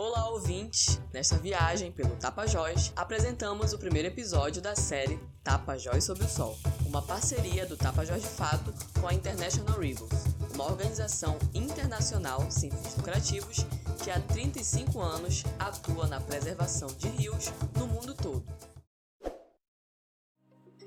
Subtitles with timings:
[0.00, 1.00] Olá, ouvintes!
[1.12, 7.02] Nesta viagem pelo Tapajós, apresentamos o primeiro episódio da série Tapajós sob o Sol, uma
[7.02, 13.66] parceria do Tapajós de Fato com a International Rivers, uma organização internacional sem fins lucrativos
[14.04, 18.46] que há 35 anos atua na preservação de rios no mundo todo.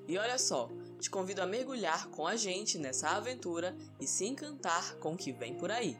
[0.07, 0.69] E olha só,
[1.01, 5.33] te convido a mergulhar com a gente nessa aventura e se encantar com o que
[5.33, 5.97] vem por aí.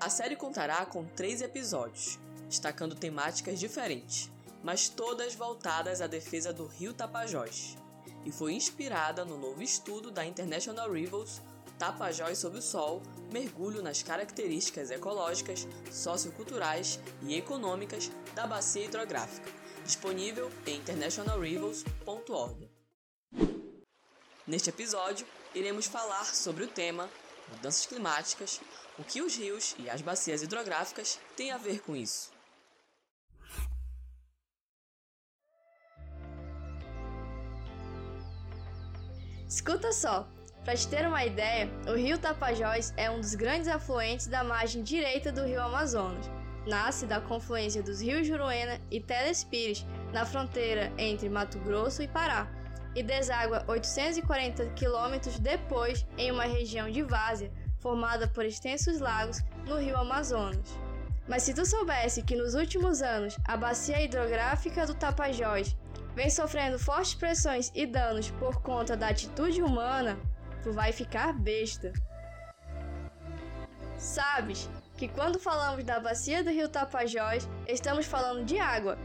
[0.00, 4.30] A série contará com três episódios, destacando temáticas diferentes,
[4.62, 7.76] mas todas voltadas à defesa do rio Tapajós,
[8.24, 11.40] e foi inspirada no novo estudo da International Rivers
[11.78, 13.00] Tapajós sob o Sol,
[13.32, 19.48] mergulho nas características ecológicas, socioculturais e econômicas da bacia hidrográfica,
[19.84, 22.68] disponível em internationalrivers.org.
[24.44, 27.08] Neste episódio, iremos falar sobre o tema
[27.48, 28.60] mudanças climáticas,
[28.98, 32.37] o que os rios e as bacias hidrográficas têm a ver com isso.
[39.48, 40.28] Escuta só,
[40.62, 44.82] para te ter uma ideia, o rio Tapajós é um dos grandes afluentes da margem
[44.82, 46.30] direita do rio Amazonas.
[46.66, 52.46] Nasce da confluência dos rios Juruena e Telespires, na fronteira entre Mato Grosso e Pará,
[52.94, 59.78] e deságua 840 quilômetros depois em uma região de várzea, formada por extensos lagos no
[59.78, 60.78] rio Amazonas.
[61.26, 65.74] Mas se tu soubesse que nos últimos anos a bacia hidrográfica do Tapajós
[66.18, 70.18] vem sofrendo fortes pressões e danos por conta da atitude humana,
[70.64, 71.92] tu vai ficar besta.
[73.96, 78.98] Sabes que quando falamos da bacia do rio Tapajós, estamos falando de água.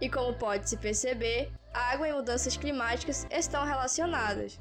[0.00, 4.58] E como pode se perceber, água e mudanças climáticas estão relacionadas.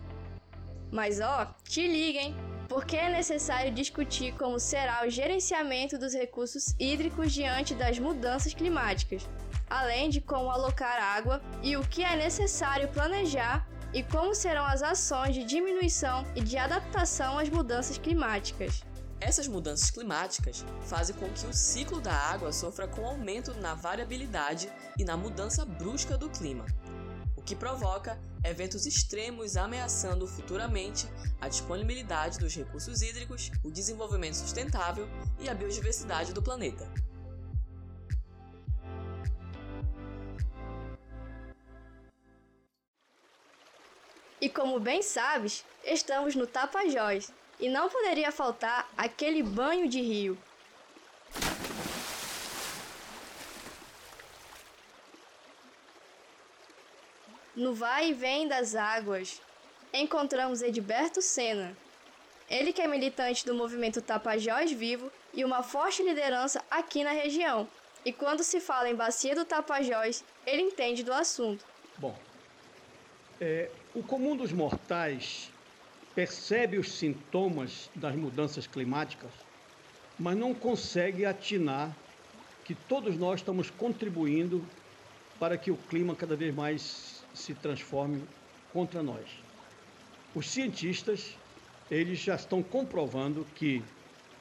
[0.92, 2.36] Mas ó, te liguem,
[2.70, 9.28] porque é necessário discutir como será o gerenciamento dos recursos hídricos diante das mudanças climáticas,
[9.70, 14.84] além de como alocar água e o que é necessário planejar e como serão as
[14.84, 18.84] ações de diminuição e de adaptação às mudanças climáticas.
[19.20, 24.70] Essas mudanças climáticas fazem com que o ciclo da água sofra com aumento na variabilidade
[25.00, 26.66] e na mudança brusca do clima
[27.46, 31.08] que provoca eventos extremos ameaçando futuramente
[31.40, 35.08] a disponibilidade dos recursos hídricos, o desenvolvimento sustentável
[35.40, 36.92] e a biodiversidade do planeta.
[44.46, 50.38] E como bem sabes, estamos no Tapajós e não poderia faltar aquele banho de rio
[57.56, 59.42] No vai e vem das águas,
[59.92, 61.76] encontramos Edberto Senna.
[62.48, 67.68] Ele que é militante do movimento Tapajós Vivo e uma forte liderança aqui na região.
[68.06, 71.66] E quando se fala em bacia do Tapajós, ele entende do assunto.
[71.98, 72.16] Bom,
[73.40, 75.52] é, o comum dos mortais
[76.14, 79.32] percebe os sintomas das mudanças climáticas,
[80.18, 81.96] mas não consegue atinar
[82.64, 84.66] que todos nós estamos contribuindo
[85.40, 88.24] para que o clima cada vez mais se transforme
[88.72, 89.26] contra nós.
[90.34, 91.36] Os cientistas,
[91.92, 93.84] eles já estão comprovando que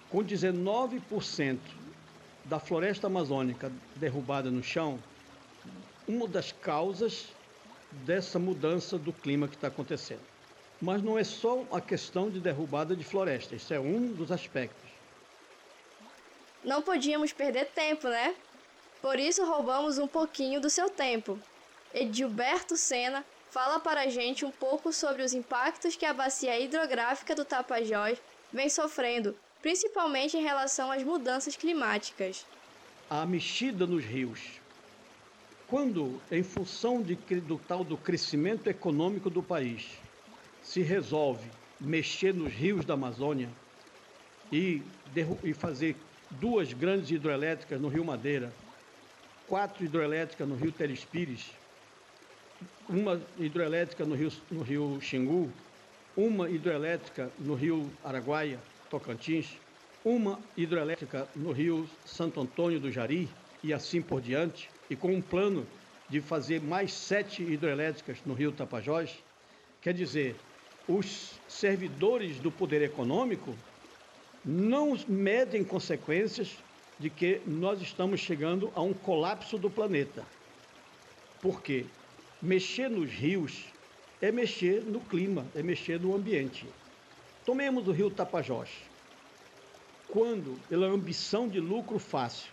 [0.08, 1.58] com 19%
[2.44, 4.98] da floresta amazônica derrubada no chão,
[6.06, 7.32] uma das causas
[8.04, 10.22] dessa mudança do clima que está acontecendo.
[10.80, 14.90] Mas não é só a questão de derrubada de floresta, isso é um dos aspectos.
[16.64, 18.34] Não podíamos perder tempo, né?
[19.00, 21.38] Por isso roubamos um pouquinho do seu tempo.
[21.92, 27.34] Edilberto Sena fala para a gente um pouco sobre os impactos que a bacia hidrográfica
[27.34, 28.18] do Tapajós
[28.52, 32.46] vem sofrendo, principalmente em relação às mudanças climáticas.
[33.08, 34.63] A mexida nos rios.
[35.74, 39.98] Quando, em função de, do tal do crescimento econômico do país,
[40.62, 41.50] se resolve
[41.80, 43.48] mexer nos rios da Amazônia
[44.52, 44.80] e,
[45.42, 45.96] e fazer
[46.30, 48.52] duas grandes hidroelétricas no Rio Madeira,
[49.48, 51.50] quatro hidroelétricas no Rio Telespires,
[52.88, 55.50] uma hidroelétrica no rio, no rio Xingu,
[56.16, 59.58] uma hidroelétrica no rio Araguaia, Tocantins,
[60.04, 63.28] uma hidroelétrica no rio Santo Antônio do Jari
[63.60, 65.66] e assim por diante, e com um plano
[66.08, 69.16] de fazer mais sete hidroelétricas no rio Tapajós,
[69.80, 70.36] quer dizer,
[70.86, 73.54] os servidores do poder econômico
[74.44, 76.56] não medem consequências
[76.98, 80.24] de que nós estamos chegando a um colapso do planeta.
[81.40, 81.86] Por quê?
[82.40, 83.64] Mexer nos rios
[84.20, 86.66] é mexer no clima, é mexer no ambiente.
[87.44, 88.70] Tomemos o rio Tapajós.
[90.08, 92.52] Quando, pela ambição de lucro fácil,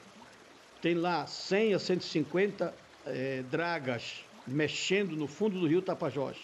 [0.81, 2.73] tem lá 100 a 150
[3.05, 6.37] é, dragas mexendo no fundo do rio Tapajós,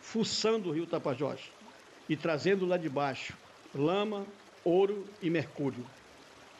[0.00, 1.40] fuçando o rio Tapajós
[2.08, 3.34] e trazendo lá de baixo
[3.74, 4.26] lama,
[4.64, 5.84] ouro e mercúrio.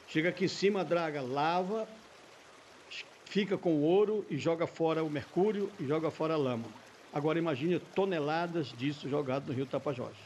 [0.09, 1.89] Chega aqui em cima, a draga lava,
[3.27, 6.67] fica com o ouro e joga fora o mercúrio e joga fora a lama.
[7.13, 10.17] Agora imagine toneladas disso jogado no rio Tapajós.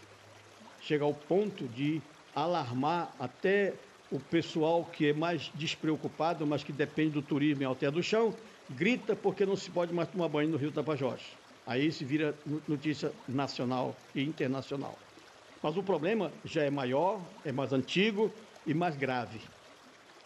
[0.81, 2.01] Chega ao ponto de
[2.35, 3.75] alarmar até
[4.11, 8.35] o pessoal que é mais despreocupado, mas que depende do turismo em Alter do Chão,
[8.71, 11.21] grita porque não se pode mais tomar banho no rio Tapajós.
[11.67, 12.35] Aí se vira
[12.69, 14.97] notícia nacional e internacional.
[15.61, 18.33] Mas o problema já é maior, é mais antigo
[18.65, 19.41] e mais grave.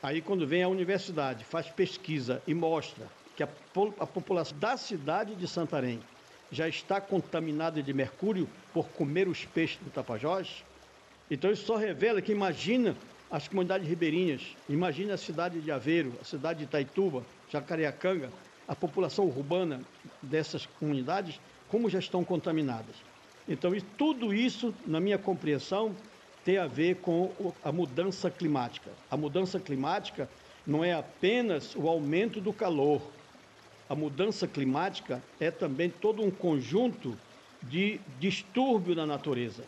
[0.03, 3.49] Aí quando vem a universidade, faz pesquisa e mostra que a,
[3.99, 6.01] a população da cidade de Santarém
[6.51, 10.65] já está contaminada de mercúrio por comer os peixes do Tapajós,
[11.31, 12.97] então isso só revela que imagina
[13.31, 18.31] as comunidades ribeirinhas, imagina a cidade de Aveiro, a cidade de Itaituba, Jacareacanga,
[18.67, 19.81] a população urbana
[20.21, 22.97] dessas comunidades, como já estão contaminadas.
[23.49, 25.95] Então, tudo isso, na minha compreensão,
[26.45, 27.33] tem a ver com
[27.63, 28.91] a mudança climática.
[29.11, 30.29] A mudança climática
[30.67, 33.01] não é apenas o aumento do calor.
[33.89, 37.17] A mudança climática é também todo um conjunto
[37.63, 39.65] de distúrbio na natureza.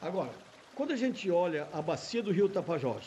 [0.00, 0.32] Agora,
[0.76, 3.04] quando a gente olha a bacia do rio Tapajós,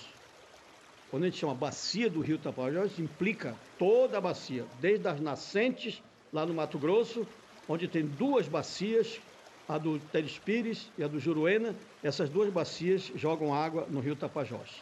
[1.09, 6.01] quando a gente chama bacia do rio Tapajós, implica toda a bacia, desde as nascentes
[6.31, 7.27] lá no Mato Grosso,
[7.67, 9.19] onde tem duas bacias
[9.67, 14.81] a do Telespires e a do Juruena, essas duas bacias jogam água no rio Tapajós.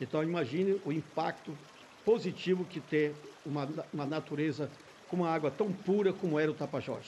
[0.00, 1.56] Então imagine o impacto
[2.04, 3.12] positivo que ter
[3.44, 4.70] uma, uma natureza
[5.08, 7.06] com uma água tão pura como era o Tapajós.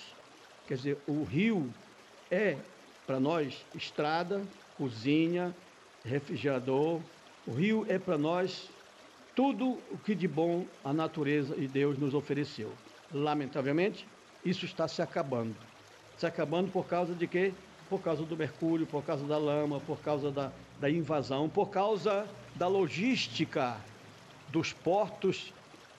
[0.67, 1.73] Quer dizer, o rio
[2.31, 2.57] é,
[3.07, 4.43] para nós, estrada,
[4.82, 5.55] cozinha,
[6.05, 7.00] refrigerador.
[7.46, 8.69] O rio é para nós
[9.34, 12.73] tudo o que de bom a natureza e Deus nos ofereceu.
[13.12, 14.06] Lamentavelmente,
[14.44, 15.56] isso está se acabando
[16.23, 17.52] se acabando por causa de quê?
[17.90, 22.29] Por causa do mercúrio, por causa da lama, por causa da, da invasão, por causa
[22.55, 23.76] da logística
[24.49, 25.52] dos portos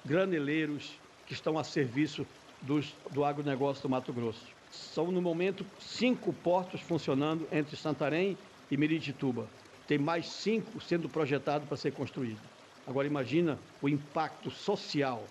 [0.06, 0.94] graneleiros
[1.28, 2.26] que estão a serviço
[2.62, 4.46] dos, do agronegócio do Mato Grosso.
[4.72, 8.38] São, no momento, cinco portos funcionando entre Santarém
[8.70, 9.48] e Miritituba.
[9.88, 12.42] Tem mais cinco sendo projetados para ser construídos.
[12.88, 15.24] Agora imagina o impacto social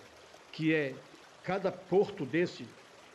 [0.52, 0.94] que é
[1.43, 2.67] cada porto desse,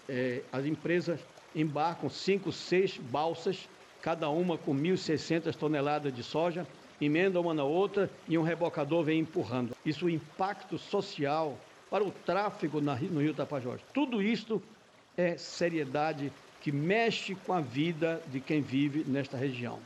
[0.09, 1.19] é, as empresas
[1.55, 3.69] embarcam cinco, seis balsas,
[4.01, 6.67] cada uma com 1.600 toneladas de soja,
[6.99, 9.75] emendam uma na outra e um rebocador vem empurrando.
[9.85, 11.57] Isso o impacto social
[11.89, 13.81] para o tráfego no Rio Tapajós.
[13.93, 14.61] Tudo isto
[15.15, 16.31] é seriedade
[16.61, 19.79] que mexe com a vida de quem vive nesta região.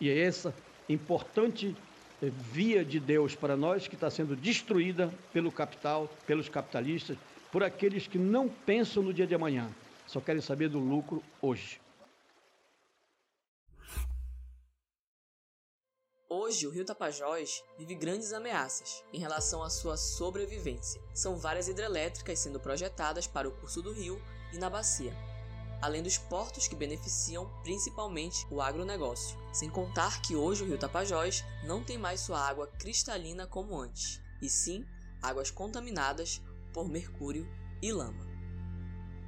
[0.00, 0.54] E é essa
[0.88, 1.76] importante
[2.22, 7.16] eh, via de Deus para nós que está sendo destruída pelo capital, pelos capitalistas,
[7.50, 9.70] por aqueles que não pensam no dia de amanhã,
[10.06, 11.80] só querem saber do lucro hoje.
[16.30, 21.00] Hoje, o rio Tapajós vive grandes ameaças em relação à sua sobrevivência.
[21.14, 24.20] São várias hidrelétricas sendo projetadas para o curso do rio
[24.52, 25.12] e na bacia,
[25.80, 29.38] além dos portos que beneficiam principalmente o agronegócio.
[29.52, 34.20] Sem contar que hoje o rio Tapajós não tem mais sua água cristalina como antes,
[34.42, 34.84] e sim
[35.22, 36.40] águas contaminadas
[36.72, 37.48] por mercúrio
[37.82, 38.26] e lama.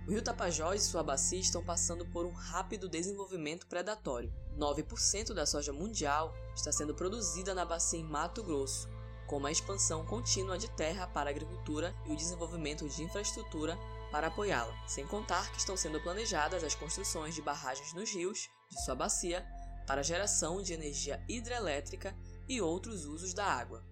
[0.07, 4.33] O rio Tapajós e sua bacia estão passando por um rápido desenvolvimento predatório.
[4.59, 8.89] 9% da soja mundial está sendo produzida na bacia em Mato Grosso,
[9.27, 13.79] com uma expansão contínua de terra para a agricultura e o desenvolvimento de infraestrutura
[14.11, 18.85] para apoiá-la, sem contar que estão sendo planejadas as construções de barragens nos rios de
[18.85, 19.47] sua bacia
[19.87, 22.17] para geração de energia hidrelétrica
[22.49, 23.85] e outros usos da água.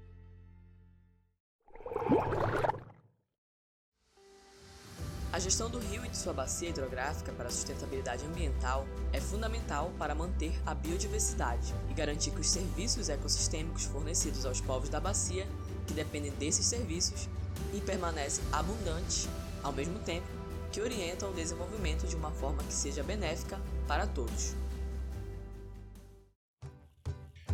[5.31, 9.93] A gestão do rio e de sua bacia hidrográfica para a sustentabilidade ambiental é fundamental
[9.99, 15.47] para manter a biodiversidade e garantir que os serviços ecossistêmicos fornecidos aos povos da bacia,
[15.87, 17.29] que dependem desses serviços,
[17.75, 19.29] e permanecem abundantes,
[19.63, 20.27] ao mesmo tempo
[20.71, 24.55] que orientam o desenvolvimento de uma forma que seja benéfica para todos.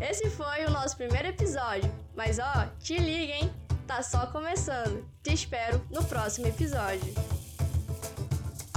[0.00, 3.52] Esse foi o nosso primeiro episódio, mas ó, te liga, hein?
[3.86, 5.04] Tá só começando.
[5.22, 7.14] Te espero no próximo episódio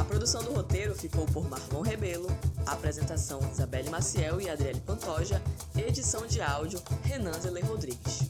[0.07, 2.27] produção do roteiro ficou por Marlon Rebelo,
[2.65, 5.41] apresentação Isabelle Maciel e Adriele Pantoja,
[5.75, 8.22] edição de áudio Renan Zelen Rodrigues.